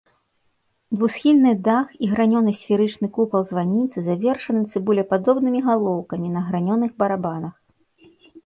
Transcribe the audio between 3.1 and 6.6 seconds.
купал званіцы завершаны цыбулепадобнымі галоўкамі на